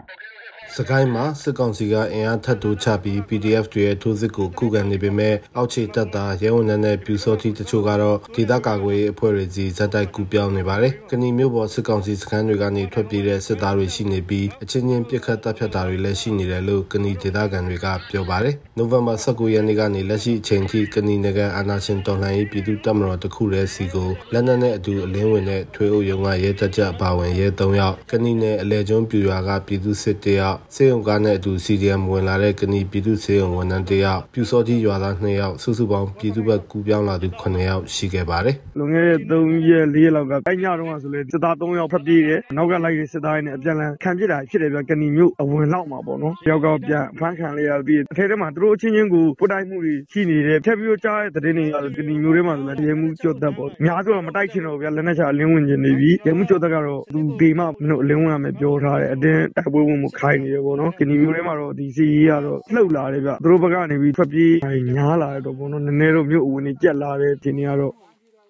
[0.00, 0.31] Okay.
[0.78, 64.52] စကိုင်းမှာစစ်ကောင်စီကအင်အားထပ်တိုးချပြီး PDF တွေရဲ့ထိုးစစ်ကိုခုခံနေပေမဲ့အောက်ခြေတပ်သားရဲဝန်ထမ်းနဲ့ပြူစောတိတချို့ကတော့ဒေသကာကွယ်ရေးအဖွဲ့တွေစီဇက်တိုက်ကူပြောင်းနေပါတယ်။ကဏီမျိုးပေါ်စစ်ကောင်စီစခန်းတွေကနေထွက်ပြေးတဲ့စစ်သားတွေရှိနေပြီးအချင်းချင်းပြစ်ခတ်တပ်ဖြတ်တာတွေလည်းရှိနေတယ်လို့ကဏီဒေသခံတွေကပြောပါတယ်။နိုဝင်ဘာ19ရက်နေ့ကနေလက်ရှိအချိန်ထိကဏီနိုင်ငံအာဏာရှင်တော်လှန်ရေးပြည်သူ့တပ်မတော်တခုတည်းစီကိုလက်နက်နဲ့အတူအလင်းဝင်တဲ့ထွေအုပ်ရုံးကရဲတပ်ကြအပါဝင်ရဲ3ယောက်ကဏီနယ်အလဲကျွန်းပြူရွာကပြည်သူစစ်တယောက်စေုံကားနဲ့အတူ CDM ဝင်လာတဲ့ကဏီပြည်သူစေုံဝန်ထမ်းတယောက်ပြူစောတိရွာသား2ယောက်စုစုပေါင်းပြည်သူ့ဘက်ကူပြောင်းလာသူ9ယောက်ရှိခဲ့ပါတယ်။လွန်ခဲ့တဲ့3ရက်4ရက်လောက်ကအဲ့ညတုန်းကဆိုလေစစ်သား3ယောက်ဖက်ပြေးတယ်။နောက်ကလိုက်တဲ့စစ်သားတွေနဲ့အပြန်လန်ခံပြစ်တာဖြစ်တယ်ဗျကဏီမျိုးအဝင်လောက်မှာပေါ့နော်။ယောက်ကပြန်ဖမ်းခံလိုက်ရပြီးအထဲထဲမှာသူတို့အချင်းချင်းကိုပုတ်တိုက်မှုတွေရှိနေတယ်။ထပ်ပြီးကြားတဲ့သတင်းတွေကကဏီမျိုးထဲမှာဆိုလည်းရေမှုကြော့တက်ပေါ့။အများစုကမတိုက်ချင်တော့ဗျလက်နက်ချအလင်းဝင်နေပြီ။ရေမှုကြော့တက်ကတော့သူဒီမှမင်းတို့အလင်းဝင်ရမယ်ပြောထားတယ်။အတင်းတိုက်ပွဲဝင်မှုခိုင်းနေတယ်ပေါ့နော်။ကဏီမျိုးထဲမှာတော့ဒီစီရေးကတော့လှုပ်လာတယ်ဗျသူတို့ဘက်ကနေပြီးထွက်ပြေး
[64.96, 67.94] ညားလာတော့ပေါ့နော်နည်းနည်းတော့မြို့အဝင်ကြီးကြက်လာတဲ့ဒီနေ့ကတော့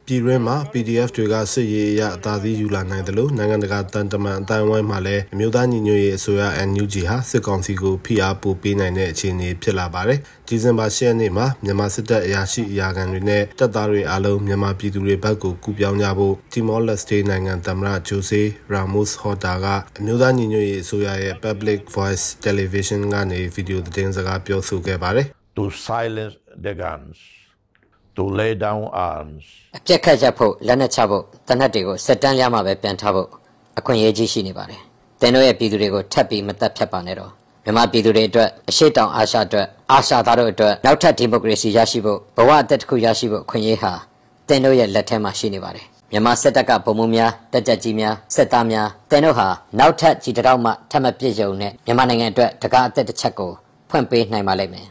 [0.06, 19.66] ပြည်တွင်းမှာ PDF တွေကစစ်ရေးအရအသာစီးယူလာနိုင်တယ်လို့နိုင်ငံတကာတန်တမန်အတိုင်းဝိုင်းမှာလည်းအမျိုးသားညီညွတ်ရေးအစိုးရ NUG ဟာစစ်ကောင်စီကိုဖိအားပိုပေးနိုင်တဲ့အခြေအနေဖြစ်လာပါတယ်။ဒီဇင်ဘာ10ရက်နေ့မှာမြန်မာစစ်တပ်အရာရှိအရာခံတွေနဲ့တပ်သားတွေအားလုံးမြန်မာပြည်သူတွေဘက်ကိုကူပြောင်းကြဖို့တီမောလက်စတေးနိုင်ငံသမ္မတဂျိုဆေရာမို့စ်ဟော်တာက
[19.98, 25.26] အမျိုးသားညီညွတ်ရေးအစိုးရရဲ့ Public Voice Television ကနေဗီဒီယိုသတင်းစကားပြောဆိုခဲ့ပါတယ်။
[25.58, 27.18] To silence the guns
[28.16, 29.44] to lay down arms
[29.76, 33.28] အပြက်ခတ်ရဖို့လက်နက်ချဖို့တနက်တွေကိုစက်တန်းရမှပဲပြန်ထားဖို့
[33.78, 34.80] အခွင့်အရေးကြီးရှိနေပါတယ်။
[35.20, 37.30] တင်တို့ရဲ့ပြည်သူတွေကိုထပ်ပြီးမတက်ဖြတ်ပါနဲ့တော့
[37.64, 43.92] မြန်မာပြည်သူတွေအတွက်အရှိတောင်အာရှအတွက်အာရှသားတို့အတွက်နောက်ထပ်ဒီမိုကရေစီရရှိဖို့ဘဝအသက်တစ်ခုရရှိဖို့အခွင့်အရေးဟာ
[44.48, 53.50] တင်တို့ရဲ့လက်ထဲမှာရှိနေပါတယ်။မြန်မာစစ်တပ်ကဗိုလ်မှူးများတက်ကြက်ကြီးများစစ်သားများတင်တို့ဟာနောက်ထပ်ကြည်တောက်မှထပ်မပြည့်စုံတဲ့မြန်မာနိုင်ငံအတွက်တကားအသက်တစ်ချက်ကို
[53.90, 54.86] ဖွင့်ပေးနိုင်ပါလိမ့်မယ်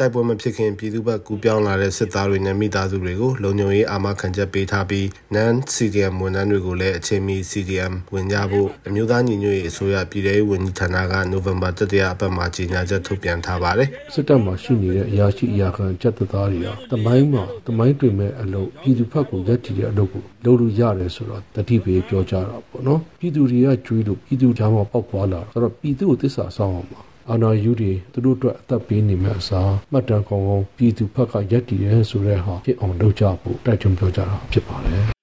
[0.00, 35.15] တိုက်ပွဲမဖြစ်ခင်ပြည်သူ့ဘက်ကူပြောင်းလာတဲ့စစ်သားတွေနဲ့မိသားစုတွေကိုလုံခြုံရေးအာမခံချက်ပေးထားပြီး NaN CDM ဝန်ထမ်းတွေကိုလည်းအချိန်မီ CDM ဝင်ကြဖို့အမျိုးသားညီညွတ်ရေးအစိုးရပြည်ထောင်စုဝန်ကြီးဌာနကနိုဝင်ဘာတတိယအပတ်မှာကြေညာချက်ထုတ်ပြန်ထားပါတယ်။စစ်တပ်မှာရှိနေတဲ့အရာရှိအရာခံချက်သားတွေဟာတမိုင်းမှာတမိုင်းတွင်မဲ့အလုပ်ပြည်သူ့ဘက်ကိုရက်တည်တဲ့အလုပ်ကိုလုပ်လို့ရတယ်ဆိုတော့တတိပေပြောကြတာပေါ့နော်။ပြည်သူတွေကကြွေးလို့ပြည်သူကြားမှာပေါက်ပွားလာတော့ပြည်သူ့ကိုသစ္စာဆောင်အောင်ပါ အာဏာယူတွေသူတို့အတွက်အသက်ပေးနေမဲ့အစားမှတ်တမ်းကောင်းကောင်းပြည်သူဘက်ကရက်တည်ရဲဆိုတဲ့ဟာဖြစ်အောင်လုပ်ကြဖို့တိုက်တွန်းပြောကြတာဖြစ်ပါတယ်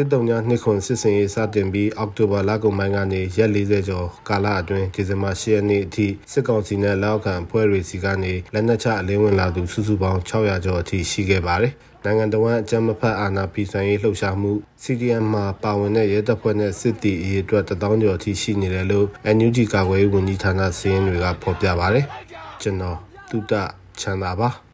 [0.00, 11.72] ကစ်တုံညာနှစ်ခွန်စစ်စင်ရေးစတင်ပြီးအောက်တိုဘာလကုန်ပိုင်းကနေရက်40ကျော်ကာလအတွင်းဒီဇင်ဘာ10ရက်နေ့အထိစစ်ကောင်စီနဲ့လောက်ခံဖွဲ့တွေစီကနေလက်နက်ချအလင်းဝင်လာသူစုစုပေါင်း600ကျော်အထိရှိခဲ့ပါတယ်။
[12.04, 19.06] နိုင်ငံတော်ဝန်အကြမ်းမဖက်အာဏာဖီဆန်ရေးလှုပ်ရှားမှု CDM မှာပါဝင်တဲ့ရဲတပ်ဖွဲ့နဲ့စစ်တီအရေးအတွက်တထောင်ကျော်အထိရှိနေတယ်လို့
[19.36, 22.04] NUG ကာကွယ်ရေးဝန်ကြီးဌာနစီးရင်တွေကဖော်ပြပါတယ်။
[22.62, 22.96] ကျွန်တော်
[23.30, 23.52] တုတ
[24.00, 24.50] ချန်တာပါ။